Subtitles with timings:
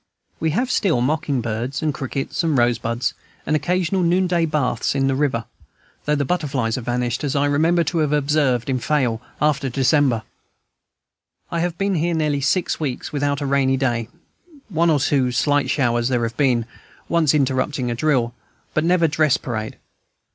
[0.39, 3.13] We have still mocking birds and crickets and rosebuds,
[3.45, 5.45] and occasional noonday baths in the river,
[6.05, 10.23] though the butterflies have vanished, as I remember to have observed in Fayal, after December.
[11.51, 14.09] I have been here nearly six weeks without a rainy day;
[14.69, 16.65] one or two slight showers there have been,
[17.07, 18.33] once interrupting a drill,
[18.73, 19.77] but never dress parade.